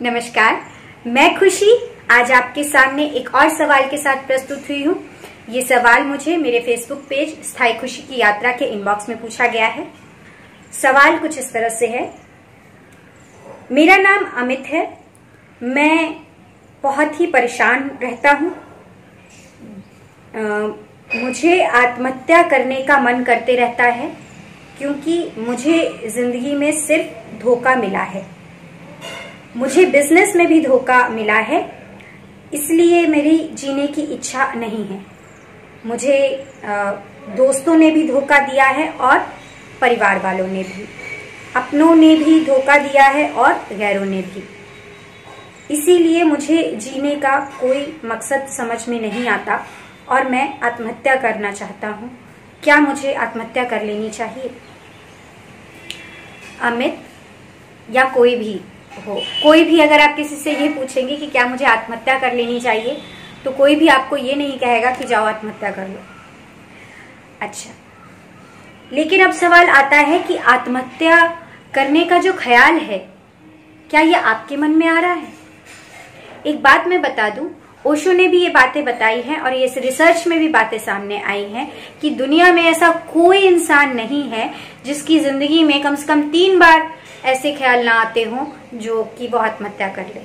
नमस्कार, 0.00 0.60
मैं 1.06 1.38
खुशी। 1.38 1.70
आज 2.10 2.30
आपके 2.32 2.64
सामने 2.64 3.04
एक 3.10 3.34
और 3.34 3.48
सवाल 3.48 3.88
के 3.90 3.96
साथ 3.98 4.26
प्रस्तुत 4.26 4.68
हुई 4.68 4.82
हूँ। 4.82 4.94
ये 5.50 5.62
सवाल 5.62 6.02
मुझे 6.02 6.36
मेरे 6.36 6.60
फेसबुक 6.60 6.98
पेज 7.08 7.34
स्थायी 7.44 7.74
खुशी 7.74 8.02
की 8.02 8.20
यात्रा 8.20 8.52
के 8.52 8.64
इनबॉक्स 8.66 9.08
में 9.08 9.20
पूछा 9.20 9.46
गया 9.46 9.66
है। 9.66 9.86
सवाल 10.72 11.18
कुछ 11.18 11.38
इस 11.38 11.52
तरह 11.52 11.68
से 11.70 11.86
है। 11.86 12.04
मेरा 13.72 13.96
नाम 13.96 14.24
अमित 14.42 14.66
है। 14.66 14.86
मैं 15.60 16.14
बहुत 16.84 17.20
ही 17.20 17.26
परेशान 17.26 17.90
रहता 18.02 18.32
हूँ। 18.32 18.54
मुझे 21.16 21.60
आत्महत्या 21.64 22.42
करने 22.48 22.82
का 22.82 23.00
मन 23.00 23.24
करते 23.24 23.56
रहता 23.56 23.84
है, 23.84 24.12
क्योंकि 24.78 25.22
मुझे 25.38 26.08
ज़िंदगी 26.08 26.54
में 26.54 26.72
सिर्फ़ 26.80 27.40
धोखा 27.42 27.76
मिला 27.76 28.02
है। 28.06 28.26
मुझे 29.58 29.84
बिज़नेस 29.86 30.34
में 30.36 30.46
भी 30.46 30.60
धोखा 30.60 31.08
मिला 31.08 31.38
है, 31.42 31.60
इसलिए 32.54 33.06
मेरी 33.06 33.38
जीने 33.54 33.86
की 33.86 34.02
इच्छा 34.14 34.52
नहीं 34.54 34.84
है। 34.84 35.00
मुझे 35.86 36.18
दोस्तों 37.36 37.74
ने 37.76 37.90
भी 37.90 38.06
धोखा 38.08 38.38
दिया 38.40 38.66
है 38.66 38.88
और 38.90 39.18
परिवार 39.80 40.18
वालों 40.18 40.46
ने 40.46 40.62
भी। 40.62 40.86
अपनों 41.56 41.94
ने 41.96 42.14
भी 42.16 42.44
धोखा 42.44 42.76
दिया 42.78 43.04
है 43.08 43.30
और 43.32 43.52
गैरों 43.72 44.04
ने 44.04 44.22
भी। 44.22 44.42
इसीलिए 45.70 46.22
मुझे 46.24 46.62
जीने 46.74 47.14
का 47.16 47.38
कोई 47.60 47.84
मकसद 48.04 48.46
समझ 48.48 48.88
में 48.88 49.00
नहीं 49.00 49.28
आता 49.28 49.60
और 50.08 50.30
मैं 50.30 50.58
आत्महत्या 50.60 51.16
करना 51.16 51.52
चाहता 51.52 51.88
हूँ। 51.88 52.10
क्या 52.62 52.80
मुझे 52.80 53.12
आत्महत्या 53.16 53.64
कर 53.64 53.82
लेनी 53.82 54.10
चाहिए? 54.10 54.50
अमित 56.62 56.98
या 57.88 58.04
कोई 58.08 58.36
भी? 58.36 58.60
हो। 59.06 59.20
कोई 59.42 59.64
भी 59.64 59.80
अगर 59.80 60.00
आप 60.00 60.16
किसी 60.16 60.36
से 60.36 60.52
ये 60.52 60.68
पूछेंगे 60.68 61.16
कि 61.16 61.26
क्या 61.26 61.46
मुझे 61.46 61.64
आत्महत्या 61.66 62.18
कर 62.18 62.34
लेनी 62.34 62.60
चाहिए 62.60 62.96
तो 63.44 63.50
कोई 63.50 63.74
भी 63.74 63.88
आपको 63.88 64.16
ये 64.16 64.34
नहीं 64.34 64.58
कहेगा 64.58 64.90
कि 64.90 65.04
जाओ 65.04 65.24
आत्महत्या 65.26 65.70
कर 65.70 65.88
लो। 65.88 66.00
अच्छा। 67.40 67.70
लेकिन 68.92 69.24
अब 69.24 69.32
सवाल 69.32 69.68
आता 69.70 69.96
है 69.98 70.18
कि 70.18 70.36
आत्महत्या 70.36 71.24
करने 71.74 72.04
का 72.04 72.18
जो 72.18 72.32
ख्याल 72.32 72.74
है, 72.74 72.98
क्या 73.90 74.00
ये 74.00 74.14
आपके 74.14 74.56
मन 74.56 74.70
में 74.70 74.86
आ 74.86 74.98
रहा 75.00 75.12
है? 75.12 75.32
एक 76.46 76.62
बात 76.62 76.86
मैं 76.86 77.00
बता 77.02 77.28
दूँ, 77.30 77.48
ओशो 77.84 78.12
ने 78.12 78.26
भी 78.28 78.38
ये 78.38 78.48
बातें 78.48 78.84
बताई 78.84 79.20
हैं 79.20 79.38
और 79.40 79.54
ये 79.54 79.66
रिसर्च 79.78 80.26
में 80.26 80.38
भी 80.38 80.48
बातें 80.48 80.78
सामने 80.78 81.20
आई 81.22 81.44
हैं 81.44 81.70
कि 82.00 82.10
दुनिया 82.10 82.52
में 82.52 82.62
ऐसा 82.62 82.90
कोई 83.12 83.38
इंसान 83.38 83.94
नहीं 83.96 84.22
है 84.30 84.50
जिसकी 84.84 85.18
ज़िंदगी 85.20 85.62
में 85.64 85.80
कम 85.82 85.94
से 85.94 86.06
कम 86.06 86.22
तीन 86.30 86.58
बार 86.58 86.90
ऐसे 87.24 87.52
ख्याल 87.54 87.84
ना 87.84 87.92
आते 87.92 88.22
हों 88.24 88.46
जो 88.74 89.02
कि 89.18 89.26
वो 89.28 89.38
आत्महत्या 89.38 89.88
कर 89.88 90.06
ले। 90.06 90.20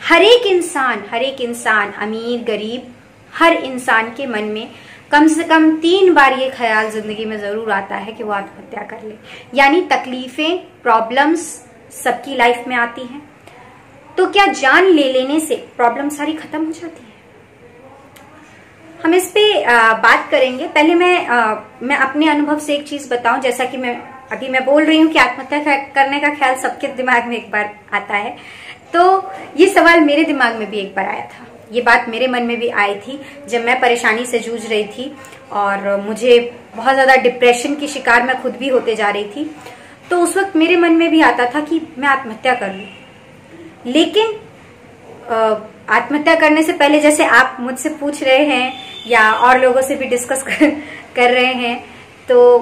हर 0.00 0.22
एक 0.22 0.46
इंसान 0.46 1.04
हर 1.10 1.22
एक 1.22 1.40
इंसान 1.40 1.92
अमीर 2.02 2.44
गरीब 2.44 2.94
हर 3.32 3.52
इंसान 3.54 4.12
के 4.14 4.26
मन 4.26 4.44
में 4.44 4.68
कम 5.10 5.26
से 5.28 5.44
कम 5.44 5.70
तीन 5.80 6.12
बार 6.14 6.38
ये 6.38 6.48
ख्याल 6.50 6.90
ज़िंदगी 6.90 7.24
में 7.24 7.38
ज़रूर 7.40 7.70
आता 7.72 7.96
है 7.96 8.12
कि 8.12 8.22
वो 8.22 8.32
आत्महत्या 8.32 8.82
कर 8.82 9.06
ले। 9.06 9.14
यानी 9.54 9.80
तकलीफें 9.90 10.58
प्रॉब्लम्स 10.82 11.46
सबकी 11.94 12.36
लाइफ 12.36 12.64
में 12.68 12.76
आती 12.76 13.02
हैं। 13.02 13.22
तो 14.16 14.26
क्या 14.26 14.46
जान 14.52 14.84
ले 14.84 15.12
लेने 15.12 15.38
से 15.40 15.56
प्रॉब्लम 15.76 16.08
सारी 16.08 16.32
खत्म 16.34 16.64
हो 16.64 16.72
जाती 16.72 17.02
है? 17.02 17.06
हम 19.04 19.14
इस 19.14 19.30
पे 19.30 19.62
आ, 19.64 19.92
बात 19.94 20.28
करेंगे। 20.30 20.66
पहले 20.66 20.94
मैं 20.94 21.26
आ, 21.26 21.54
मैं 21.82 21.96
अपने 21.96 22.28
अनुभव 22.28 22.58
से 22.58 22.74
एक 22.74 22.86
चीज़ 22.88 23.08
बताऊँ 23.10 23.40
जैसा 23.40 23.64
कि 23.64 23.76
मैं 23.76 23.96
अभी 24.32 24.48
मैं 24.48 24.64
बोल 24.64 24.84
रही 24.84 25.00
हूँ 25.00 25.10
कि 25.12 25.18
आत्महत्या 25.18 25.76
करने 25.94 26.18
का 26.20 26.34
ख्याल 26.34 26.54
सबके 26.54 26.86
दिमाग 26.96 27.26
में 27.28 27.36
एक 27.36 27.50
बार 27.50 27.74
आता 27.92 28.16
है। 28.16 28.36
तो 28.92 29.30
ये 29.56 29.68
सवाल 29.68 30.00
मेरे 30.00 30.24
दिमाग 30.24 30.54
में 30.54 30.70
भी 30.70 30.78
एक 30.78 30.94
बार 30.94 31.06
आया 31.06 31.24
था। 31.24 31.46
ये 31.72 31.80
बात 31.82 32.08
मेरे 32.08 32.26
मन 32.26 32.42
में 32.42 32.58
भी 32.60 32.68
आई 32.82 32.94
थी 32.96 33.20
जब 33.48 33.64
मैं 33.64 33.80
परेशानी 33.80 34.24
से 34.26 34.38
जूझ 34.38 34.64
रही 34.66 34.84
थी 34.86 35.12
और 35.52 36.00
मुझे 36.00 36.38
बहुत 36.76 36.94
ज़्यादा 36.94 37.16
डिप्रेशन 37.22 37.74
की 37.74 37.88
शिकार 37.88 38.22
मैं 38.22 38.40
खुद 38.42 38.56
भी 38.56 38.68
होते 38.68 38.94
जा 38.96 39.10
रही 39.10 39.24
थी। 39.26 39.50
तो 40.10 40.20
उस 40.20 40.36
वक्त 40.36 40.56
मेरे 40.56 40.76
मन 40.76 40.92
में 40.92 41.10
भी 41.10 41.20
आता 41.22 41.50
था 41.54 41.60
कि 41.60 41.80
मैं 41.98 42.08
आत्महत्या 42.08 42.54
कर 42.54 42.74
लू। 42.74 43.90
लेकिन 43.92 44.32
आत्महत्या 45.90 46.34
करने 46.34 46.62
से 46.62 46.72
पहले 46.72 47.00
जैसे 47.00 47.24
आप 47.24 47.56
मुझसे 47.60 47.88
पूछ 47.90 48.22
रहे 48.22 48.44
हैं 48.46 48.72
या 49.06 49.30
और 49.32 49.60
लोगों 49.60 49.82
से 49.82 49.96
भी 49.96 50.06
डिस्कस 50.06 50.42
कर, 50.42 50.70
कर 51.16 51.30
रहे 51.30 51.52
हैं 51.54 51.78
तो 52.28 52.58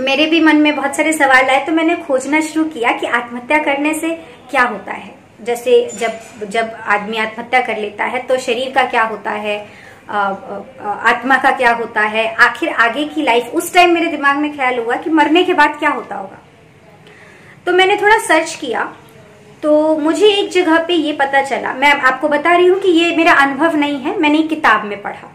मेरे 0.00 0.26
भी 0.26 0.40
मन 0.40 0.56
में 0.56 0.74
बहुत 0.76 0.96
सारे 0.96 1.12
सवाल 1.12 1.50
आए 1.50 1.64
तो 1.66 1.72
मैंने 1.72 1.96
खोजना 1.98 2.40
शुरू 2.42 2.64
किया 2.66 2.92
कि 2.92 3.06
आत्महत्या 3.08 3.58
करने 3.64 3.94
से 3.94 4.10
क्या 4.50 4.62
होता 4.64 4.92
है। 4.92 5.14
जैसे 5.42 5.82
जब 5.94 6.48
जब 6.48 6.72
आदमी 6.86 7.16
आत्महत्या 7.18 7.60
कर 7.60 7.78
लेता 7.78 8.04
है 8.04 8.22
तो 8.22 8.36
शरीर 8.38 8.72
का 8.74 8.84
क्या 8.86 9.02
होता 9.04 9.30
है 9.30 9.58
आत्मा 10.10 11.36
का 11.36 11.50
क्या 11.50 11.72
होता 11.72 12.00
है, 12.02 12.26
आखिर 12.36 12.68
आगे 12.68 13.04
की 13.06 13.22
लाइफ 13.22 13.50
उस 13.54 13.72
टाइम 13.74 13.92
मेरे 13.94 14.06
दिमाग 14.08 14.36
में 14.36 14.54
ख्याल 14.56 14.78
हुआ 14.78 14.96
कि 14.96 15.10
मरने 15.10 15.42
के 15.44 15.54
बाद 15.54 15.78
क्या 15.78 15.90
होता 15.90 16.16
होगा। 16.16 16.38
तो 17.66 17.72
मैंने 17.72 17.96
थोड़ा 17.96 18.18
सर्च 18.18 18.54
किया 18.54 18.82
तो 19.62 19.96
मुझे 19.98 20.26
एक 20.28 20.50
जगह 20.50 20.78
पे 20.84 20.94
ये 20.94 21.12
पता 21.12 21.42
चला। 21.42 21.72
मैं 21.74 21.92
आपको 21.92 22.28
बता 22.28 22.54
रही 22.56 22.66
हूँ 22.66 22.78
कि 22.80 22.88
ये 22.90 23.16
मेरा 23.16 23.32
अनुभव 23.42 23.76
नहीं 23.76 23.98
है, 24.00 24.18
मैंने 24.18 24.42
किताब 24.44 24.84
में 24.84 25.00
पढ़ा। 25.02 25.32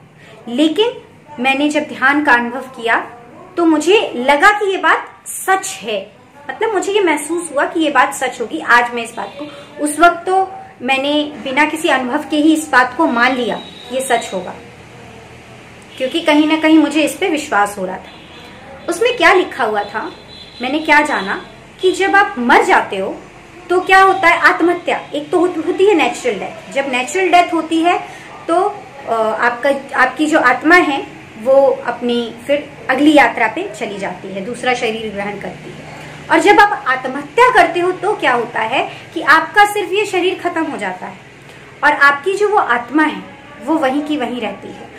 लेकिन 0.49 0.93
मैंने 1.39 1.69
जब 1.69 1.87
ध्यान 1.87 2.23
का 2.25 2.33
अनुभव 2.33 2.61
किया 2.75 2.95
तो 3.57 3.65
मुझे 3.65 3.99
लगा 4.17 4.51
कि 4.51 4.69
ये 4.71 4.77
बात 4.77 5.27
सच 5.27 5.67
है। 5.81 5.99
मतलब 6.49 6.73
मुझे 6.73 6.91
ये 6.91 7.01
महसूस 7.01 7.49
हुआ 7.51 7.65
कि 7.65 7.79
ये 7.79 7.91
बात 7.91 8.13
सच 8.13 8.39
होगी 8.41 8.59
आज 8.69 8.93
मैं 8.93 9.03
इस 9.03 9.13
बात 9.17 9.37
को। 9.39 9.45
उस 9.83 9.99
वक्त 9.99 10.25
तो 10.25 10.41
मैंने 10.81 11.13
बिना 11.43 11.65
किसी 11.65 11.89
अनुभव 11.89 12.25
के 12.29 12.37
ही 12.37 12.53
इस 12.53 12.69
बात 12.69 12.95
को 12.97 13.07
मान 13.07 13.35
लिया, 13.35 13.59
ये 13.93 14.01
सच 14.01 14.29
होगा। 14.33 14.53
क्योंकि 15.97 16.21
कहीं 16.21 16.47
ना 16.47 16.57
कहीं 16.61 16.77
मुझे 16.77 17.01
इस 17.01 17.15
पे 17.17 17.29
विश्वास 17.29 17.77
हो 17.77 17.85
रहा 17.85 17.97
था। 17.97 18.87
उसमें 18.89 19.15
क्या 19.17 19.33
लिखा 19.33 19.63
हुआ 19.63 19.83
था? 19.83 20.11
मैंने 20.61 20.79
क्या 20.79 21.01
जाना? 21.01 21.41
कि 21.81 21.91
जब 21.91 22.15
आप 22.15 22.35
मर 22.39 22.63
जाते 22.63 22.97
हो 22.97 23.15
तो 23.69 23.79
क्या 23.81 24.01
होता 24.01 24.27
है? 24.27 24.37
आत्महत्या 24.43 24.97
एक 25.13 25.29
तो 25.31 25.39
होती 25.39 25.85
है 25.85 25.93
नेचुरल 25.93 26.39
डेथ 26.39 26.71
जब 26.73 26.91
नेचुरल 26.91 27.29
डेथ 27.29 27.53
होती 27.53 27.81
है 27.81 27.97
तो 28.47 28.63
आपका, 29.05 29.69
आपकी 29.95 30.25
जो 30.25 30.39
आत्मा 30.41 30.75
है 30.75 31.01
वो 31.45 31.55
अपनी 31.87 32.19
फिर 32.47 32.69
अगली 32.89 33.13
यात्रा 33.13 33.47
पे 33.47 33.63
चली 33.69 33.97
जाती 33.97 34.27
है, 34.27 34.45
दूसरा 34.45 34.73
शरीर 34.73 35.11
ग्रहण 35.13 35.39
करती 35.39 35.69
है। 35.69 35.83
और 36.31 36.39
जब 36.39 36.59
आप 36.59 36.83
आत्महत्या 36.87 37.49
करते 37.53 37.79
हो 37.79 37.91
तो 37.93 38.13
क्या 38.15 38.33
होता 38.33 38.61
है 38.61 38.83
कि 39.13 39.21
आपका 39.21 39.65
सिर्फ़ 39.73 39.93
ये 39.93 40.05
शरीर 40.05 40.39
खत्म 40.39 40.63
हो 40.63 40.77
जाता 40.77 41.05
है 41.05 41.17
और 41.83 41.91
आपकी 41.91 42.33
जो 42.33 42.49
वो 42.49 42.57
आत्मा 42.57 43.03
है, 43.03 43.21
वो 43.65 43.75
वहीं 43.75 44.01
की 44.01 44.17
वहीं 44.17 44.41
रहती 44.41 44.67
है। 44.67 44.93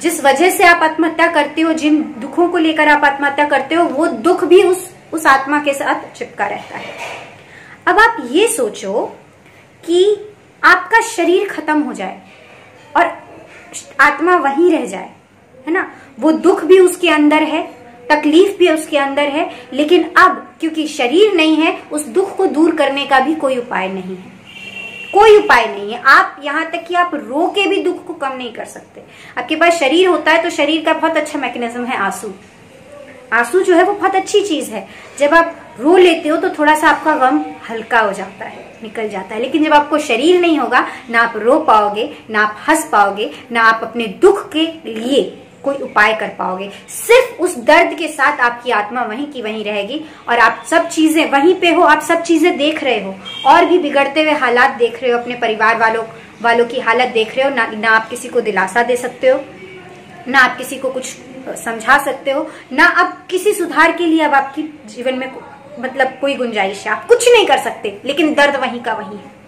जिस 0.00 0.22
वजह 0.24 0.50
से 0.50 0.64
आप 0.64 0.82
आत्महत्या 0.82 1.26
करते 1.26 1.60
हो, 1.60 1.72
जिन 1.72 2.02
दुखों 2.18 2.48
को 2.48 2.58
लेकर 2.58 2.88
आप 2.88 3.04
आत्महत्या 3.04 3.48
करते 3.48 3.74
हो, 3.74 3.84
वो 3.84 4.06
दुख 4.06 4.44
भी 4.44 4.62
उस 4.62 4.88
उस 5.12 5.26
आत्मा 5.26 5.58
के 5.58 5.72
साथ 5.74 6.12
चिपका 6.16 6.46
रहता 6.46 6.78
है। 6.78 6.94
अब 7.86 7.98
आप 7.98 8.16
ये 8.30 8.46
सोचो 8.48 9.04
कि 9.84 10.04
आपका 10.62 11.00
शरीर 11.06 11.48
खत्म 11.48 11.80
हो 11.82 11.92
जाए 11.92 12.20
और 12.96 13.06
आत्मा 14.00 14.36
वहीं 14.36 14.70
रह 14.72 14.84
जाए 14.86 15.10
है 15.66 15.72
ना? 15.72 15.90
वो 16.20 16.32
दुख 16.32 16.64
भी 16.64 16.78
उसके 16.78 17.08
अंदर 17.08 17.42
है, 17.42 17.62
तकलीफ़ 18.10 18.58
भी 18.58 18.68
उसके 18.68 18.98
अंदर 18.98 19.22
है, 19.22 19.50
लेकिन 19.72 20.10
अब, 20.18 20.54
क्योंकि 20.60 20.86
शरीर 20.86 21.32
नहीं 21.34 21.56
है, 21.56 21.78
उस 21.92 22.06
दुख 22.06 22.36
को 22.36 22.46
दूर 22.46 22.76
करने 22.76 23.06
का 23.06 23.20
भी 23.20 23.34
कोई 23.34 23.56
उपाय 23.56 23.88
नहीं 23.88 24.16
है। 24.16 24.40
कोई 25.14 25.36
उपाय 25.38 25.66
नहीं 25.66 25.92
है। 25.92 26.02
आप 26.02 26.40
यहाँ 26.44 26.70
तक 26.70 26.84
कि 26.88 26.94
आप 26.94 27.10
रो 27.14 27.46
के 27.46 27.66
भी 27.66 27.82
दुख 27.82 28.06
को 28.06 28.14
कम 28.14 28.36
नहीं 28.36 28.52
कर 28.52 28.64
सकते। 28.64 29.02
आपके 29.38 29.56
पास 29.56 29.72
शरीर 29.72 30.08
होता 30.08 30.32
है 30.32 30.42
तो 30.42 30.50
शरीर 30.50 30.84
का 30.84 30.92
बहुत 30.92 31.16
अच्छा 31.16 31.38
मैकेनिज्म 31.38 31.84
है 31.84 31.96
आँसू। 31.96 32.32
आँसू 33.32 33.60
जो 33.60 33.74
है, 33.74 33.84
वो 33.84 33.92
बहुत 33.92 34.14
अच्छी 34.14 34.40
चीज़ 34.40 34.70
है। 34.70 34.86
जब 35.18 35.34
आप 35.34 35.56
रो 35.80 35.96
लेते 35.96 36.28
हो 36.28 36.36
तो 36.36 36.48
थोड़ा 36.50 36.74
सा 36.74 36.88
आपका 36.88 37.16
गम 37.16 37.42
हल्का 37.70 38.00
हो 38.00 38.12
जाता 38.12 38.44
है, 38.44 38.78
निकल 38.82 39.08
जाता 39.08 39.34
है। 39.34 39.40
लेकिन 39.40 39.64
जब 39.64 39.72
आपको 39.72 39.98
शरीर 39.98 40.40
नहीं 40.40 40.58
होगा, 40.58 40.86
ना 41.10 41.20
आप 41.20 41.36
रो 41.36 41.58
पाओगे, 41.58 42.10
ना 42.30 42.42
आप 42.42 42.56
हंस 42.68 42.88
पाओगे, 42.92 43.30
ना 43.52 43.62
आप 43.62 43.80
अपने 43.82 44.06
दुख 44.06 44.50
के 44.52 44.66
लिए 44.86 45.42
कोई 45.62 45.76
उपाय 45.76 46.14
कर 46.14 46.28
पाओगे। 46.38 46.70
सिर्फ़ 46.90 47.40
उस 47.42 47.56
दर्द 47.64 47.96
के 47.98 48.08
साथ 48.08 48.40
आपकी 48.40 48.70
आत्मा 48.72 49.02
वहीं 49.04 49.26
की 49.32 49.42
वहीं 49.42 49.64
रहेगी 49.64 50.00
और 50.28 50.38
आप 50.38 50.64
सब 50.66 50.88
चीज़ें 50.88 51.30
वहीं 51.30 51.54
पे 51.60 51.70
हो 51.70 51.82
आप 51.84 52.02
सब 52.02 52.22
चीज़ें 52.22 52.56
देख 52.58 52.82
रहे 52.84 53.02
हो 53.04 53.14
और 53.46 53.64
भी 53.64 53.78
बिगड़ते 53.78 54.22
हुए 54.22 54.32
हालात 54.38 54.76
देख 54.78 55.02
रहे 55.02 55.12
हो 55.12 55.18
अपने 55.18 55.34
परिवार 55.36 55.78
वालों 55.78 56.04
वालों 56.42 56.66
की 56.66 56.80
हालत 56.80 57.08
देख 57.08 57.36
रहे 57.36 57.44
हो 57.44 57.54
ना, 57.54 57.66
ना 57.66 57.90
आप 57.90 58.08
किसी 58.10 58.28
को 58.28 58.40
दिलासा 58.40 58.82
दे 58.82 58.96
सकते 58.96 59.28
हो 59.28 59.40
ना 60.28 60.38
आप 60.40 60.56
किसी 60.58 60.76
को 60.76 60.90
कुछ 60.90 61.16
समझा 61.58 61.98
सकते 62.04 62.30
हो 62.30 62.46
ना 62.72 62.84
आप 62.84 63.26
किसी 63.30 63.52
सुधार 63.54 63.96
के 63.96 64.06
लिए 64.06 64.22
अब 64.22 64.34
आपकी 64.34 64.62
जीवन 64.88 65.18
में 65.18 65.30
मतलब 65.80 66.16
कोई 66.20 66.34
गुंजाइश 66.34 66.86
है। 66.86 66.92
आप 66.92 67.06
कुछ 67.08 67.28
नहीं 67.28 67.46
कर 67.46 67.58
सकते 67.58 68.00
लेकिन 68.04 68.34
दर्द 68.34 68.56
वहीं 68.56 68.80
का 68.80 68.94
वहीं 68.94 69.18
है। 69.18 69.39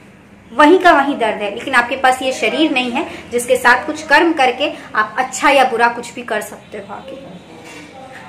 वहीं 0.53 0.79
का 0.79 0.93
वहीं 0.93 1.17
दर्द 1.19 1.43
है। 1.43 1.51
लेकिन 1.51 1.75
आपके 1.75 1.97
पास 1.99 2.23
ये 2.23 2.33
शरीर 2.33 2.73
नहीं 2.73 2.91
है 2.93 3.07
जिसके 3.33 3.57
साथ 3.57 3.87
कुछ 3.87 4.03
कर्म 4.07 4.33
करके 4.35 4.71
आप 4.95 5.15
अच्छा 5.19 5.51
या 5.51 5.65
बुरा 5.71 5.89
कुछ 5.91 6.13
भी 6.15 6.23
कर 6.25 6.41
सकते 6.43 6.79
हो 6.79 6.95
आगे। 6.95 7.17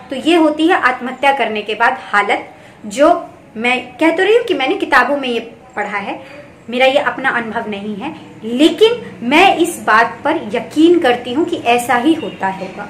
तो 0.09 0.15
ये 0.21 0.35
होती 0.37 0.67
है 0.67 0.79
आत्महत्या 0.83 1.31
करने 1.33 1.61
के 1.61 1.75
बाद 1.75 1.97
हालत, 2.03 2.47
जो 2.85 3.09
मैं 3.57 3.75
कह 3.97 4.11
तो 4.11 4.23
रही 4.23 4.35
हूँ 4.35 4.43
कि 4.45 4.53
मैंने 4.53 4.75
किताबों 4.77 5.17
में 5.17 5.27
ये 5.29 5.39
पढ़ा 5.75 5.97
है, 5.99 6.19
मेरा 6.69 6.85
ये 6.85 6.99
अपना 7.01 7.29
अनुभव 7.31 7.69
नहीं 7.69 7.95
है, 7.95 8.15
लेकिन 8.43 9.01
मैं 9.23 9.55
इस 9.57 9.83
बात 9.87 10.19
पर 10.23 10.39
यकीन 10.53 10.99
करती 10.99 11.33
हूँ 11.33 11.45
कि 11.45 11.57
ऐसा 11.69 11.95
ही 11.97 12.13
होता 12.13 12.47
होगा। 12.51 12.89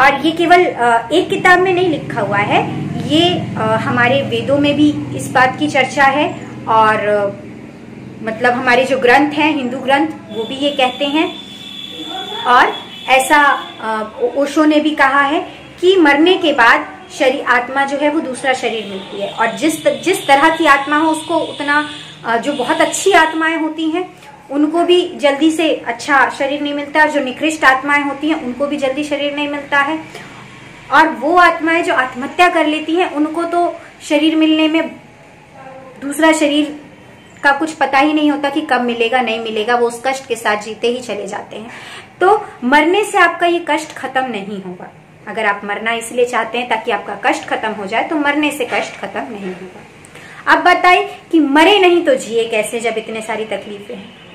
और 0.00 0.20
ये 0.26 0.30
केवल 0.32 0.60
एक 0.60 1.28
किताब 1.30 1.60
में 1.60 1.72
नहीं 1.72 1.88
लिखा 1.88 2.20
हुआ 2.20 2.38
है, 2.38 2.62
ये 3.08 3.38
हमारे 3.80 4.22
वेदों 4.30 4.58
में 4.58 4.74
भी 4.76 4.90
इस 5.16 5.30
बात 5.32 5.58
की 5.58 5.68
चर्चा 5.68 6.04
है 6.06 6.28
और 6.68 6.98
मतलब 8.22 8.52
हमारे 8.52 8.84
जो 8.84 8.98
ग्रंथ 8.98 9.32
हैं, 9.32 9.54
हिंदू 9.56 9.78
ग्रंथ, 9.78 10.08
वो 10.30 10.44
भी 10.44 10.54
ये 10.56 10.70
कहते 10.70 11.04
हैं। 11.06 11.26
और 12.46 12.72
ऐसा 13.08 13.40
ओशो 14.36 14.64
ने 14.64 14.80
भी 14.80 14.90
कहा 14.94 15.22
है 15.22 15.40
कि 15.80 15.96
मरने 15.96 16.34
के 16.38 16.52
बाद 16.52 16.86
शरीर 17.18 17.44
आत्मा 17.48 17.84
जो 17.84 17.96
है 17.96 18.10
वो 18.10 18.20
दूसरा 18.20 18.52
शरीर 18.54 18.86
मिलती 18.86 19.20
है। 19.20 19.30
और 19.30 19.56
जिस 19.56 19.86
जिस 20.04 20.26
तरह 20.26 20.56
की 20.56 20.66
आत्मा 20.66 20.96
हो, 20.96 21.10
उसको 21.10 21.38
उतना 21.38 21.88
जो 22.36 22.52
बहुत 22.52 22.80
अच्छी 22.80 23.12
आत्माएँ 23.12 23.56
होती 23.56 23.90
हैं, 23.90 24.08
उनको 24.50 24.82
भी 24.84 25.00
जल्दी 25.18 25.50
से 25.50 25.68
अच्छा 25.86 26.28
शरीर 26.30 26.60
नहीं 26.62 26.74
मिलता। 26.74 27.06
जो 27.06 27.20
निकृष्ट 27.20 27.64
आत्माएँ 27.64 28.02
होती 28.04 28.28
हैं, 28.28 28.42
उनको 28.42 28.66
भी 28.66 28.76
जल्दी 28.76 29.04
शरीर 29.04 29.34
नहीं 29.34 29.48
मिलता 29.48 29.78
है। 29.80 29.98
और 30.92 31.08
वो 31.16 31.36
आत्माएँ 31.36 31.82
जो 31.82 31.94
आत्महत्या 31.94 32.48
कर 32.48 32.66
लेती 32.66 32.94
हैं, 32.96 33.10
उनको 33.10 33.44
तो 33.44 33.74
शरीर 34.08 34.36
मिलने 34.36 34.68
में 34.68 34.88
दूसरा 36.02 36.32
शरीर 36.32 36.78
का 37.42 37.52
कुछ 37.52 37.72
पता 37.72 37.98
ही 37.98 38.12
नहीं 38.12 38.30
होता 38.30 38.50
कि 38.50 38.60
कब 38.60 38.80
मिलेगा, 38.80 39.20
नहीं 39.22 39.40
मिलेगा, 39.40 39.76
वो 39.76 39.86
उस 39.88 40.00
कष्ट 40.06 40.26
के 40.26 40.36
साथ 40.36 40.62
जीते 40.62 40.88
ही 40.88 41.00
चले 41.00 41.26
जाते 41.26 41.56
हैं। 41.56 41.70
तो 42.20 42.46
मरने 42.64 43.04
से 43.04 43.18
आपका 43.18 43.46
ये 43.46 43.64
कष्ट 43.70 43.92
खत्म 43.92 44.24
नहीं 44.30 44.62
होगा। 44.62 44.90
अगर 45.28 45.46
आप 45.46 45.60
मरना 45.64 45.92
इसलिए 45.92 46.24
चाहते 46.24 46.58
हैं 46.58 46.68
ताकि 46.68 46.90
आपका 46.90 47.14
कष्ट 47.24 47.48
खत्म 47.48 47.72
हो 47.72 47.86
जाए 47.86 48.04
तो 48.04 48.16
मरने 48.16 48.50
से 48.50 48.68
कष्ट 48.72 49.00
खत्म 49.00 49.26
नहीं 49.32 49.52
होगा। 49.54 50.52
अब 50.52 50.64
बताए 50.64 51.08
कि 51.32 51.40
मरे 51.40 51.78
नहीं 51.78 52.04
तो 52.04 52.14
जिए 52.14 52.48
कैसे 52.48 52.80
जब 52.80 52.98
इतने 52.98 53.22
सारी 53.22 53.44
तकलीफें 53.44 53.94
हैं? 53.94 54.29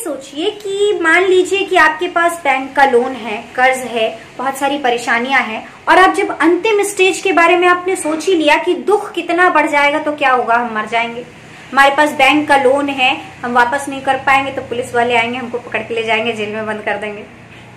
सोचिए 0.00 0.50
कि 0.52 0.98
मान 1.02 1.24
लीजिए 1.24 1.64
कि 1.64 1.76
आपके 1.76 2.08
पास 2.08 2.40
बैंक 2.44 2.74
का 2.76 2.84
लोन 2.84 3.12
है, 3.14 3.36
कर्ज 3.54 3.78
है, 3.86 4.08
बहुत 4.38 4.56
सारी 4.56 4.78
परेशानियाँ 4.78 5.40
हैं, 5.40 5.66
और 5.88 5.98
आप 5.98 6.14
जब 6.14 6.30
अंतिम 6.38 6.82
स्टेज 6.82 7.20
के 7.20 7.32
बारे 7.32 7.56
में 7.56 7.66
आपने 7.68 7.96
सोच 7.96 8.26
ही 8.26 8.34
लिया 8.34 8.56
कि 8.58 8.74
दुख 8.86 9.10
कितना 9.12 9.48
बढ़ 9.50 9.66
जाएगा 9.66 9.98
तो 9.98 10.12
क्या 10.12 10.32
होगा? 10.32 10.54
हम 10.54 10.74
मर 10.74 10.86
जाएँगे। 10.86 11.24
हमारे 11.72 11.94
पास 11.96 12.12
बैंक 12.12 12.46
का 12.48 12.56
लोन 12.56 12.88
है, 12.90 13.16
हम 13.44 13.52
वापस 13.52 13.86
नहीं 13.88 14.00
कर 14.00 14.16
पाएँगे 14.26 14.52
तो 14.52 14.62
पुलिस 14.62 14.94
वाले 14.94 15.16
आएँगे, 15.16 15.38
हमको 15.38 15.58
पकड़ 15.58 15.82
के 15.82 15.94
ले 15.94 16.02
जाएँगे, 16.02 16.32
जेल 16.32 16.54
में 16.54 16.66
बंद 16.66 16.82
कर 16.82 16.96
देंगे। 16.96 17.24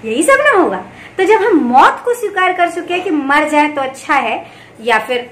यही 0.06 0.24
सब 0.24 0.44
ना 0.44 0.52
होगा। 0.52 0.84
तो 1.18 1.24
जब 1.24 1.44
हम 1.44 1.60
मौत 1.66 2.02
को 2.06 2.14
स्वीकार 2.14 2.54
कर 2.54 2.70
चुके 2.70 2.94
हैं 2.94 3.04
कि 3.04 3.10
मर 3.12 3.50
जाए 3.50 3.68
तो 3.68 3.82
अच्छा 3.82 4.16
है, 4.16 4.46
या 4.82 5.00
फिर 5.00 5.30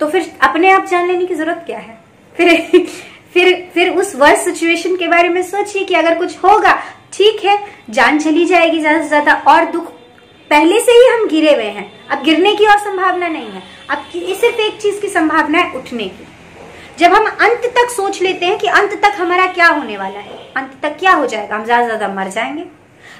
तो 0.00 0.08
फिर 0.08 0.30
अपने 0.42 0.70
आप 0.70 0.86
जान 0.86 1.06
लेने 1.06 1.26
की 1.26 1.34
ज़रूरत 1.34 1.62
क्या 1.66 1.78
है? 1.78 1.98
फिर 2.34 2.86
फिर 3.34 3.70
फिर 3.74 3.88
उस 3.90 4.14
वर्ष 4.16 4.44
सिचुएशन 4.44 4.96
के 4.96 5.08
बारे 5.08 5.28
में 5.28 5.42
सोचिए 5.44 5.84
कि 5.84 5.94
अगर 5.94 6.18
कुछ 6.18 6.36
होगा, 6.38 6.72
ठीक 7.12 7.44
है, 7.44 7.58
जान 7.90 8.18
चली 8.18 8.44
जाएगी 8.44 8.80
ज़्यादा 8.80 9.02
से 9.02 9.08
ज़्यादा 9.08 9.34
और 9.48 9.70
दुख 9.70 9.92
पहले 10.50 10.80
से 10.80 10.92
ही 10.92 11.06
हम 11.08 11.26
गिरे 11.28 11.54
हुए 11.54 11.64
हैं। 11.66 11.90
अब 12.08 12.22
गिरने 12.24 12.54
की 12.54 12.66
और 12.66 12.78
संभावना 12.78 13.28
नहीं 13.28 13.50
है। 13.50 13.62
अब 13.90 14.04
सिर्फ़ 14.12 14.60
एक 14.60 14.80
चीज़ 14.82 15.00
की 15.00 15.08
संभावना 15.08 15.58
है 15.58 15.72
उठने 15.76 16.04
की। 16.04 16.26
जब 16.98 17.14
हम 17.14 17.26
अंत 17.26 17.64
तक 17.76 17.90
सोच 17.90 18.20
लेते 18.22 18.46
हैं 18.46 18.58
कि 18.58 18.66
अंत 18.70 18.92
तक 19.02 19.14
हमारा 19.18 19.46
क्या 19.52 19.66
होने 19.68 19.96
वाला 19.96 20.18
है, 20.18 20.38
अंत 20.56 20.78
तक 20.82 20.96
क्या 20.98 21.12
हो 21.12 21.26
जाएगा, 21.26 21.56
हम 21.56 21.64
ज़्यादा 21.64 21.84
ज़्यादा 21.86 22.08
मर 22.10 22.28
जाएँगे। 22.30 22.64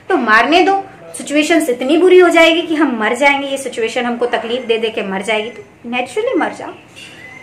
तो 0.08 0.16
मारने 0.18 0.62
दो। 0.62 0.82
सिचुएशन 1.18 1.66
इतनी 1.70 1.96
बुरी 1.96 2.18
हो 2.18 2.28
जाएगी 2.28 2.62
कि 2.62 2.74
हम 2.74 2.96
मर 3.00 3.14
जाएँगे, 3.14 3.46
ये 3.46 3.56
सिचुएशन 3.58 4.04
हमको 4.04 4.26
तकलीफ़ 4.28 4.66
दे 4.66 4.78
दे 4.78 4.90
के 4.90 5.02
मर 5.02 5.22
जाएगी। 5.22 5.50
तो 5.50 5.90
नेचुरली 5.90 6.34
मर 6.38 6.52
जाओ, 6.52 6.72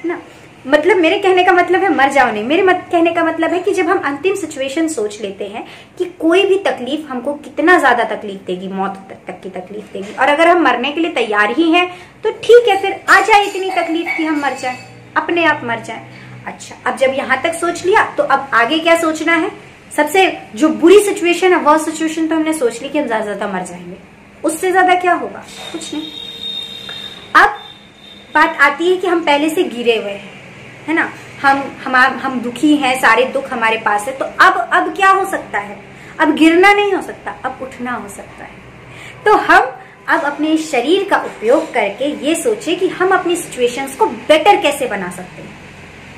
ना? 0.06 0.22
मतलब 0.66 0.98
मेरे 0.98 1.18
कहने 1.20 1.44
का 1.44 1.52
मतलब 1.54 1.82
है 1.82 1.90
मर 1.90 2.10
जाओ 2.12 2.32
नहीं। 2.32 2.44
मेरे 2.44 2.64
मत 2.64 2.84
कहने 2.92 3.12
का 3.14 3.24
मतलब 3.24 3.54
है 3.54 3.60
कि 3.60 3.74
जब 3.74 3.88
हम 3.90 4.00
अंतिम 4.06 4.36
सिचुएशन 4.36 4.88
सोच 4.88 5.20
लेते 5.22 5.46
हैं 5.46 5.66
कि 5.98 6.06
कोई 6.20 6.44
भी 6.46 6.58
तकलीफ़ 6.66 7.08
हमको 7.08 7.34
कितना 7.36 7.78
ज़्यादा 7.80 8.04
तकलीफ़ 8.06 8.42
देगी 8.48 8.68
मौत 8.70 8.98
तक, 9.10 9.18
तक 9.28 9.40
की 9.44 9.50
तकलीफ़ 9.52 9.94
देगी। 9.94 10.14
और 10.14 10.28
अगर 10.30 10.48
हम 10.48 10.62
मरने 10.64 10.92
के 10.92 11.02
लिए 11.02 11.12
तैयार 11.14 11.52
ही 11.52 11.72
हैं 11.72 11.88
तो 12.24 12.32
ठीक 12.44 12.68
है 12.70 12.78
फिर 12.82 13.00
आ 13.10 13.20
जाए 13.22 13.46
इतनी 13.46 13.70
तकलीफ़ 13.72 14.18
कि 14.18 14.26
हम 14.26 14.40
मर 14.42 14.54
जाए। 14.56 14.78
अपने 15.18 15.46
आप 15.46 15.62
मर 15.64 15.80
जाए। 15.82 16.06
अच्छा 16.48 16.76
अब 16.86 16.98
जब 16.98 17.14
यहाँ 17.14 17.42
तक 17.44 17.54
सोच 17.56 17.86
लिया 17.86 18.04
तो 18.18 18.24
अब 18.26 18.50
आगे 18.56 18.80
क्या 18.80 18.96
सोचना 19.02 19.36
है? 19.36 19.52
सबसे 19.92 20.26
जो 20.56 20.70
बुरी 20.76 21.00
सिचुएशन 21.02 21.54
है 21.54 21.60
वह 21.62 21.78
सिचुएशन 21.80 22.28
तो 22.28 22.36
हमने 22.36 22.54
सोच 22.54 22.82
ली 22.82 22.90
कि 22.90 23.00
हम 23.00 23.08
ज़्यादा 23.08 23.24
ज़्यादा 23.26 23.48
मर 23.50 23.64
जाएँगे। 23.64 23.98
उससे 24.44 24.72
ज़्यादा 24.72 24.96
क्या 24.98 25.14
होगा? 25.14 25.44
कुछ 25.72 25.94
नहीं। 25.94 26.04
अब 27.36 27.58
बात 28.36 28.58
आती 28.62 28.90
है 28.90 28.98
कि 28.98 29.08
हम 29.08 29.24
पहले 29.24 29.50
से 29.50 29.64
गिरे 29.66 29.98
हुए 29.98 30.12
हैं। 30.12 30.40
है 30.88 30.94
ना? 30.94 31.12
हम 31.42 31.64
हम 31.84 31.96
हम 31.96 32.40
दुखी 32.42 32.76
हैं, 32.76 33.00
सारे 33.02 33.26
दुख 33.26 33.52
हमारे 33.54 33.78
पास 33.78 34.08
है 34.08 34.18
तो 34.18 34.26
अब 34.26 34.70
अब 34.74 34.96
क्या 34.96 35.10
हो 35.10 35.26
सकता 35.26 35.60
है? 35.60 35.78
अब 36.20 36.34
गिरना 36.36 36.74
नहीं 36.74 36.94
हो 36.94 37.02
सकता, 37.02 37.32
अब 37.46 37.60
उठना 37.62 37.92
हो 37.92 38.10
सकता 38.10 38.44
है। 38.44 38.60
तो 39.26 39.36
हम 39.38 39.72
अब 40.08 40.22
अपने 40.22 40.58
शरीर 40.58 41.08
का 41.10 41.18
उपयोग 41.18 41.74
करके 41.74 42.06
ये 42.28 42.36
सोचे 42.36 42.76
कि 42.76 42.88
हम 42.88 43.10
अपनी 43.10 43.36
सिचुएशंस 43.36 43.96
को 43.96 44.06
बेटर 44.06 44.62
कैसे 44.62 44.88
बना 44.88 45.10
सकते 45.12 45.42
हैं। 45.42 45.60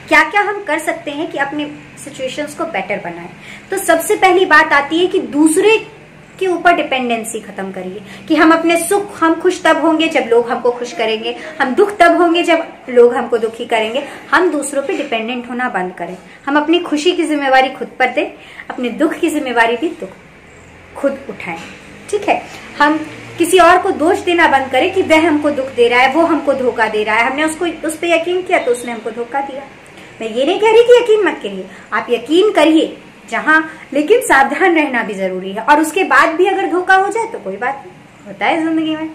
क्या 0.07 0.23
क्या 0.23 0.41
हम 0.41 0.63
कर 0.63 0.79
सकते 0.79 1.11
हैं 1.11 1.31
कि 1.31 1.37
अपने 1.37 1.65
सिचुएशंस 2.03 2.55
को 2.55 2.65
बेटर 2.65 3.01
बनाएँ? 3.03 3.29
तो 3.71 3.77
सबसे 3.77 4.15
पहली 4.15 4.45
बात 4.45 4.73
आती 4.73 4.99
है 4.99 5.07
कि 5.07 5.19
दूसरे 5.19 5.77
के 6.39 6.47
ऊपर 6.47 6.75
डिपेंडेंसी 6.75 7.39
खत्म 7.39 7.71
करिए, 7.71 8.01
कि 8.27 8.35
हम 8.35 8.51
अपने 8.51 8.77
सुख, 8.77 9.23
हम 9.23 9.35
खुश 9.35 9.61
तब 9.63 9.77
होंगे 9.77 10.07
जब 10.07 10.23
लोग 10.29 10.49
हमको 10.49 10.71
खुश 10.71 10.93
करेंगे, 10.93 11.35
हम 11.61 11.75
दुख 11.75 11.97
तब 11.97 12.17
होंगे 12.17 12.43
जब 12.43 12.63
लोग 12.89 13.15
हमको 13.15 13.37
दुखी 13.37 13.65
करेंगे। 13.65 14.03
हम 14.31 14.49
दूसरों 14.51 14.83
पे 14.83 14.93
डिपेंडेंट 14.93 15.49
होना 15.49 15.69
बंद 15.69 15.93
करें। 15.93 16.17
हम 16.45 16.57
अपनी 16.57 16.79
खुशी 16.79 17.11
की 17.11 17.23
जिम्मेवारी 17.23 17.69
खुद 17.69 17.87
पर 17.99 18.07
दें, 18.07 18.31
अपने 18.69 18.89
दुख 18.89 19.13
की 19.13 19.29
जिम्मेवारी 19.29 19.77
भी 19.77 19.89
दुख, 19.89 20.09
खुद 20.95 21.19
उठाएँ। 21.29 21.59
ठीक 22.09 22.29
है? 22.29 22.41
हम 22.79 22.97
किसी 23.37 23.59
और 23.59 23.77
को 23.77 23.91
दोष 23.91 24.19
देना 24.19 24.47
बंद 24.47 24.71
करें 24.71 24.93
कि 24.93 25.01
वह 25.01 25.27
हमको 25.27 25.49
दुख 25.49 25.65
दे 25.65 25.87
रहा 25.87 25.99
है, 25.99 26.13
वो 26.13 26.25
हमको 26.25 26.53
धोखा 26.53 26.87
दे 26.87 27.03
रहा 27.03 27.15
है। 27.15 27.29
हमने 27.31 27.43
उसको, 27.43 27.65
उस 27.87 27.97
पर 27.97 28.07
यकीन 28.07 28.41
किया 28.41 28.59
तो 28.59 28.71
उसने 28.71 28.91
हमको 28.91 29.11
धोखा 29.11 29.41
दिया। 29.41 29.63
मैं 30.21 30.29
ये 30.29 30.45
नहीं 30.45 30.59
कह 30.59 30.71
रही 30.71 30.83
कि 30.83 30.97
यकीन 30.97 31.25
मत 31.25 31.39
करिए। 31.43 31.65
आप 31.93 32.07
यकीन 32.09 32.51
करिए 32.51 32.97
जहाँ, 33.33 33.69
लेकिन 33.93 34.21
सावधान 34.23 34.75
रहना 34.75 35.03
भी 35.03 35.13
ज़रूरी 35.15 35.51
है। 35.51 35.61
और 35.63 35.81
उसके 35.81 36.03
बाद 36.05 36.35
भी 36.35 36.45
अगर 36.47 36.69
धोखा 36.71 36.95
हो 36.95 37.09
जाए 37.09 37.27
तो 37.27 37.39
कोई 37.41 37.57
बात 37.57 37.83
नहीं। 37.85 38.27
होता 38.27 38.45
है 38.45 38.63
ज़िंदगी 38.63 38.95
में। 38.95 39.09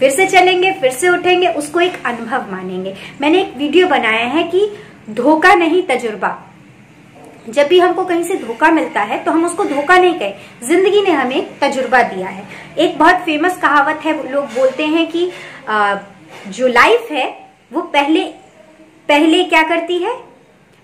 फिर 0.00 0.10
से 0.10 0.26
चलेंगे, 0.28 0.72
फिर 0.72 0.90
से 0.92 1.08
उठेंगे, 1.08 1.48
उसको 1.48 1.80
एक 1.80 2.02
अनुभव 2.06 2.50
मानेंगे। 2.52 2.94
मैंने 3.20 3.40
एक 3.40 3.56
वीडियो 3.56 3.88
बनाया 3.88 4.24
है 4.28 4.42
कि 4.44 4.70
धोखा 5.12 5.54
नहीं 5.56 5.82
तजुर्बा। 5.86 6.38
जब 7.48 7.66
भी 7.68 7.78
हमको 7.80 8.04
कहीं 8.04 8.22
से 8.24 8.34
धोखा 8.36 8.70
मिलता 8.70 9.00
है 9.02 9.18
तो 9.24 9.30
हम 9.32 9.44
उसको 9.44 9.64
धोखा 9.64 9.96
नहीं 9.98 10.18
कहें। 10.18 10.34
ज़िंदगी 10.64 11.00
ने 11.02 11.10
हमें 11.10 11.58
तजुर्बा 11.60 12.02
दिया 12.04 12.28
है। 12.28 12.44
एक 12.78 12.98
बहुत 12.98 13.24
फ़ेमस 13.24 13.56
कहावत 13.58 14.00
है, 14.04 14.12
लोग 14.32 14.44
बोलते 14.54 14.86
हैं 14.86 15.06
कि 15.06 15.30
जो 16.48 16.68
लाइफ 16.68 17.10
है, 17.10 17.26
वो 17.72 17.80
पहले 17.82 18.24
पहले 19.08 19.42
क्या 19.44 19.62
करती 19.64 19.98
है? 19.98 20.12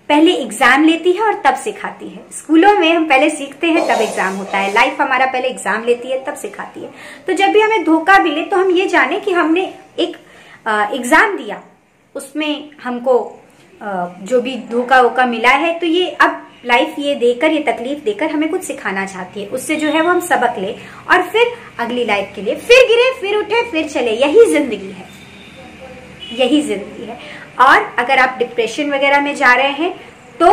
पहले 0.08 0.32
एग्ज़ाम 0.34 0.84
लेती 0.84 1.12
है 1.12 1.22
और 1.22 1.34
तब 1.44 1.54
सिखाती 1.56 2.08
है। 2.08 2.22
स्कूलों 2.32 2.72
में 2.74 2.92
हम 2.92 3.08
पहले 3.08 3.28
सीखते 3.30 3.66
हैं, 3.66 3.86
तब 3.86 4.00
एग्ज़ाम 4.02 4.34
होता 4.34 4.58
है। 4.58 4.72
लाइफ 4.74 5.00
हमारा 5.00 5.26
पहले 5.26 5.48
एग्ज़ाम 5.48 5.84
लेती 5.84 6.10
है, 6.10 6.24
तब 6.24 6.34
सिखाती 6.36 6.80
है। 6.80 6.90
तो 7.26 7.32
जब 7.34 7.52
भी 7.52 7.60
हमें 7.60 7.84
धोखा 7.84 8.18
मिले 8.18 8.42
तो 8.44 8.56
हम 8.56 8.70
ये 8.72 8.86
जाने 8.88 9.20
कि 9.20 9.32
हमने 9.32 9.72
एक 9.98 10.16
एग्ज़ाम 10.66 11.36
दिया। 11.36 11.62
उसमें 12.14 12.70
हमको 12.82 13.14
जो 13.80 14.40
भी 14.40 14.56
धोखा 14.70 15.00
वोखा 15.00 15.24
मिला 15.26 15.50
है 15.56 15.78
तो 15.78 15.86
ये 15.86 16.10
अब 16.10 16.44
लाइफ 16.64 16.94
ये 16.98 17.14
देकर, 17.14 17.50
ये 17.50 17.60
तकलीफ़ 17.62 17.98
देकर 18.04 18.30
हमें 18.30 18.48
कुछ 18.50 18.62
सिखाना 18.62 19.04
चाहती 19.06 19.40
है। 19.40 19.48
उससे 19.48 19.76
जो 19.76 19.88
है 19.88 20.00
वो 20.02 20.10
हम 20.10 20.20
सबक 20.22 20.58
ले 20.58 20.74
और 21.10 21.22
फिर 21.24 21.52
अगली 21.80 22.04
लाइफ 22.04 22.32
के 22.34 22.42
लिए 22.42 22.54
फिर 22.56 22.86
गिरे, 22.88 23.10
फिर 23.20 23.36
उठे, 23.36 23.62
फिर 23.70 23.88
चले। 23.88 24.12
यही 24.16 24.44
ज़िंदगी 24.46 24.90
है। 24.90 25.06
यही 26.38 26.60
ज़िंदगी 26.62 27.04
है। 27.04 27.18
और 27.60 27.94
अगर 27.98 28.18
आप 28.18 28.36
डिप्रेशन 28.38 28.90
वगैरह 28.90 29.20
में 29.20 29.34
जा 29.36 29.52
रहे 29.54 29.70
हैं 29.72 29.92
तो 30.40 30.50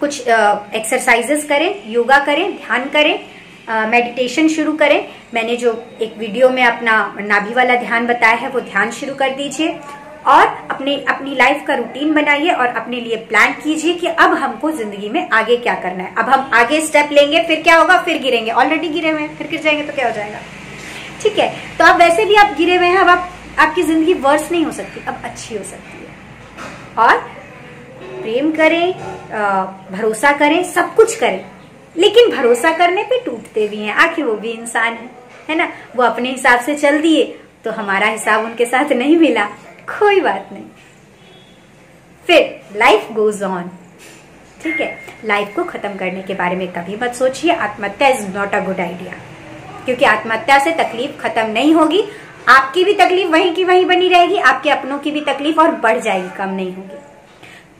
कुछ 0.00 0.20
एक्सरसाइजेस 0.20 1.44
करें 1.44 1.90
योगा 1.90 2.18
करें, 2.20 2.56
ध्यान 2.56 2.88
करें 2.90 3.18
मेडिटेशन 3.88 4.48
शुरू 4.48 4.72
करें। 4.76 5.08
मैंने 5.34 5.56
जो 5.56 5.72
एक 6.02 6.14
वीडियो 6.18 6.48
में 6.50 6.64
अपना 6.64 6.94
नाभि 7.20 7.54
वाला 7.54 7.74
ध्यान 7.76 8.06
बताया 8.06 8.36
है, 8.36 8.48
वो 8.48 8.60
ध्यान 8.60 8.90
शुरू 8.90 9.14
कर 9.14 9.30
दीजिए 9.32 9.68
और 10.26 10.46
अपने, 10.70 10.96
अपनी 11.08 11.34
लाइफ 11.34 11.62
का 11.66 11.74
रूटीन 11.74 12.12
बनाइए 12.14 12.50
और 12.50 12.66
अपने 12.66 13.00
लिए 13.00 13.16
प्लान 13.28 13.52
कीजिए 13.62 13.94
कि 13.94 14.06
अब 14.06 14.34
हमको 14.34 14.70
ज़िंदगी 14.72 15.08
में 15.08 15.28
आगे 15.30 15.56
क्या 15.58 15.74
करना 15.76 16.04
है। 16.04 16.14
अब 16.18 16.28
हम 16.28 16.50
आगे 16.54 16.80
स्टेप 16.80 17.12
लेंगे, 17.12 17.42
फिर 17.42 17.62
क्या 17.62 17.76
होगा? 17.76 18.00
फिर 18.02 18.18
गिरेंगे। 18.22 18.50
ऑलरेडी 18.52 18.88
गिरे 18.88 19.10
हुए 19.10 19.20
हैं, 19.20 19.36
फिर 19.38 19.46
गिर 19.48 19.60
जाएँगे 19.62 19.82
तो 19.82 19.92
क्या 19.92 20.06
हो 20.06 20.14
जाएगा? 20.14 20.38
ठीक 21.22 21.38
है? 21.38 21.48
तो 21.78 21.84
अब 21.84 21.98
वैसे 21.98 22.24
भी 22.24 22.34
आप 22.36 22.54
गिरे 22.58 22.76
हुए 22.76 22.86
हैं, 22.86 22.98
अब 22.98 23.08
आप 23.08 23.30
आपकी 23.58 23.82
ज़िंदगी 23.82 24.14
वर्स 24.16 24.50
नहीं 24.52 24.64
हो 24.64 24.72
सकती, 24.72 25.04
अब 25.06 25.20
अच्छी 25.24 25.56
हो 25.56 25.64
सकती 25.64 25.98
है। 25.98 26.10
और 26.98 27.18
प्रेम 28.22 28.50
करें 28.52 28.92
भरोसा 29.92 30.32
करें, 30.32 30.62
सब 30.64 30.94
कुछ 30.94 31.14
करें। 31.16 31.44
लेकिन 31.96 32.30
भरोसा 32.30 32.70
करने 32.78 33.02
पे 33.04 33.18
टूटते 33.24 33.66
भी 33.68 33.76
हैं। 33.76 33.94
आखिर 33.96 34.24
वो 34.24 34.34
भी 34.36 34.50
इंसान 34.50 34.92
है 34.92 35.10
है 35.48 35.56
ना? 35.56 35.68
वो 35.96 36.02
अपने 36.02 36.30
हिसाब 36.30 36.60
से 36.60 36.74
चल 36.76 37.00
दिए 37.00 37.24
तो 37.64 37.70
हमारा 37.72 38.06
हिसाब 38.08 38.44
उनके 38.44 38.66
साथ 38.66 38.92
नहीं 38.94 39.16
मिला। 39.18 39.44
कोई 39.88 40.20
बात 40.20 40.48
नहीं। 40.52 40.64
फिर 42.26 42.78
लाइफ 42.78 43.08
गोज 43.12 43.42
ऑन 43.42 43.70
ठीक 44.62 44.80
है? 44.80 44.96
लाइफ 45.24 45.54
को 45.56 45.64
खत्म 45.64 45.94
करने 45.96 46.22
के 46.22 46.34
बारे 46.34 46.56
में 46.56 46.66
कभी 46.72 46.96
मत 46.96 47.14
सोचिए। 47.14 47.52
आत्महत्या 47.52 48.08
is 48.08 48.26
not 48.28 48.54
a 48.54 48.60
good 48.64 48.80
idea 48.80 49.12
क्योंकि 49.84 50.04
आत्महत्या 50.06 50.58
से 50.58 50.70
तकलीफ़ 50.74 51.20
खत्म 51.20 51.46
नहीं 51.50 51.74
होगी। 51.74 52.02
आपकी 52.48 52.84
भी 52.84 52.94
तकलीफ़ 52.94 53.28
वहीं 53.28 53.54
की 53.54 53.64
वहीं 53.64 53.86
बनी 53.86 54.08
रहेगी, 54.08 54.36
आपके 54.36 54.70
अपनों 54.70 54.98
की 54.98 55.10
भी 55.10 55.20
तकलीफ़ 55.20 55.60
और 55.60 55.70
बढ़ 55.70 55.98
जाएगी, 55.98 56.36
कम 56.36 56.48
नहीं 56.48 56.74
होगी। 56.74 56.98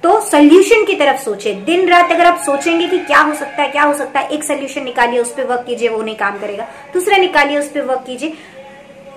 तो 0.02 0.21
सोल्यूशन 0.21 0.85
की 0.85 0.95
तरफ़ 0.95 1.21
सोचे। 1.21 1.54
दिन 1.54 1.88
रात 1.88 2.12
अगर 2.12 2.26
आप 2.26 2.38
सोचेंगे 2.38 2.88
कि 2.88 2.99
क्या 2.99 3.19
हो 3.19 3.35
सकता 3.35 3.62
है, 3.62 3.69
क्या 3.69 3.83
हो 3.83 3.95
सकता 3.95 4.21
है, 4.21 4.28
एक 4.28 4.45
सोल्यूशन 4.45 4.85
निकालिए, 4.85 5.21
उस 5.21 5.35
पर 5.35 5.45
वर्क 5.45 5.64
कीजिए, 5.66 5.88
वो 5.88 6.02
नहीं 6.02 6.16
काम 6.16 6.38
करेगा। 6.38 6.69
दूसरा 6.95 7.16
निकालिए, 7.16 7.59
उस 7.59 7.69
पर 7.69 7.81
वर्क 7.81 8.04
कीजिए। 8.07 8.33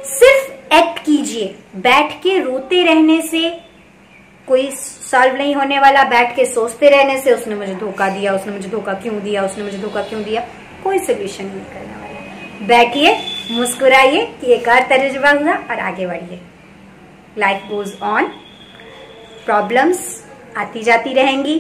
सिर्फ़ 0.04 0.52
एक्ट 0.74 1.00
कीजिए। 1.00 1.56
बैठ 1.75 2.14
के 2.14 2.40
रोते 2.40 2.84
रहने 2.84 3.22
से 3.22 3.60
कोई 4.48 4.72
सॉल्व 5.12 5.36
नहीं 5.36 5.56
होने 5.56 5.80
वाला, 5.80 6.04
बैठ 6.04 6.36
के 6.36 6.46
सोचते 6.46 6.90
रहने 6.90 7.22
से 7.22 7.34
उसने 7.34 7.56
मुझे 7.56 7.75
धोखा 7.75 8.10
दिया, 8.10 8.34
उसने 8.34 8.54
मुझे 8.54 8.70
धोखा 8.70 8.94
क्यों 8.94 9.20
दिया, 9.20 9.44
उसने 9.44 9.64
मुझे 9.64 9.78
धोखा 9.78 10.02
क्यों 10.02 10.24
दिया? 10.24 10.42
कोई 10.84 11.00
सोल्यूशन 11.00 11.46
नहीं 11.46 11.60
करने 11.60 11.96
वाला। 11.96 12.68
बैठिए 12.68 13.35
मुस्कुराइए 13.52 14.25
कि 14.42 14.52
एक 14.54 14.68
और 14.68 14.82
तजुर्बा 14.90 15.32
हुआ 15.32 15.54
और 15.54 15.80
आगे 15.80 16.06
बढ़िए। 16.08 16.40
लाइफ 17.38 17.68
गोज 17.70 17.94
ऑन 18.04 18.25
प्रॉब्लम्स 19.46 20.00
आती 20.58 20.82
जाती 20.84 21.14
रहेंगी, 21.14 21.60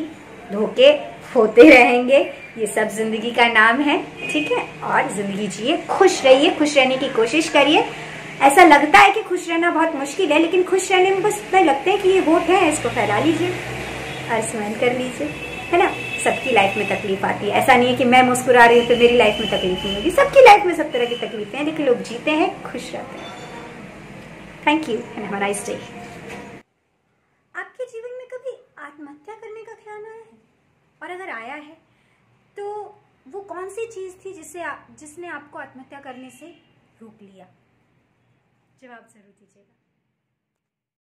धोखे 0.51 0.89
होते 1.35 1.69
रहेंगे। 1.69 2.19
ये 2.57 2.67
सब 2.67 2.89
ज़िंदगी 2.89 3.31
का 3.31 3.47
नाम 3.47 3.81
है, 3.81 3.97
ठीक 4.31 4.51
है? 4.51 4.63
और 4.83 5.11
ज़िंदगी 5.11 5.47
जिए, 5.47 5.77
खुश 5.89 6.23
रहिए, 6.25 6.51
खुश 6.51 6.77
रहने 6.77 6.97
की 6.97 7.09
कोशिश 7.09 7.49
करिए। 7.49 7.85
ऐसा 8.41 8.63
लगता 8.63 8.99
है 8.99 9.11
कि 9.11 9.21
खुश 9.21 9.47
रहना 9.49 9.71
बहुत 9.71 9.95
मुश्किल 9.95 10.31
है, 10.31 10.39
लेकिन 10.39 10.63
खुश 10.63 10.91
रहने 10.91 11.09
में 11.09 11.21
बस 11.23 11.43
इतना 11.47 11.59
लगता 11.61 11.91
है 11.91 11.97
कि 11.97 12.09
ये 12.09 12.19
होठ 12.19 12.49
है, 12.49 12.67
इसको 12.69 12.89
फैला 12.89 13.19
लीजिए 13.19 13.49
और 14.31 14.41
स्माइल 14.41 14.73
कर 14.75 14.97
लीजिए, 14.97 15.27
है 15.71 15.79
ना? 15.79 15.91
सबकी 16.25 16.51
लाइफ 16.51 16.77
में 16.77 16.87
तकलीफ़ 16.89 17.25
आती 17.25 17.45
है। 17.45 17.51
ऐसा 17.61 17.75
नहीं 17.75 17.89
है 17.89 17.95
कि 17.97 18.05
मैं 18.05 18.21
मुस्कुरा 18.23 18.65
रही 18.65 18.79
हूँ 18.79 18.87
तो 18.87 18.95
मेरी 18.97 19.17
लाइफ 19.17 19.39
में 19.41 19.49
तकलीफ़ 19.49 19.83
नहीं 19.83 19.95
होगी। 19.95 20.11
सबकी 20.13 20.45
लाइफ 20.45 20.65
में 20.65 20.75
सब 20.75 20.91
तरह 20.91 21.05
की 21.05 21.15
तकलीफें 21.17 21.57
हैं, 21.57 21.65
लेकिन 21.65 21.85
लोग 21.85 22.01
जीते 22.03 22.31
हैं, 22.33 22.49
खुश 22.63 22.91
रहते 22.93 23.17
हैं। 23.17 23.33
थैंक 24.67 24.89
यू 24.89 24.97
एंड 24.97 25.23
हमारा 25.23 25.47
डे 25.47 25.73
आपके 27.55 27.85
जीवन 27.85 28.17
में 28.17 28.27
कभी 28.29 28.53
आत्महत्या 28.85 29.35
करने 29.35 29.63
का 29.63 29.73
ख्याल 29.75 30.05
आया 30.05 30.13
है? 30.13 30.37
और 31.01 31.11
अगर 31.11 31.29
आया 31.31 31.55
है 31.55 31.77
तो 32.57 32.65
वो 33.27 33.39
कौन 33.43 33.69
सी 33.69 33.85
चीज़ 33.87 34.13
थी 34.15 34.33
जिससे 34.33 34.61
आप, 34.63 34.87
जिसने 34.99 35.27
आपको 35.29 35.59
आत्महत्या 35.59 35.99
करने 36.01 36.29
से 36.31 36.47
रोक 37.01 37.21
लिया? 37.21 37.45
जवाब 38.81 39.07
ज़रूर 39.13 39.33
दीजिएगा। 39.39 39.74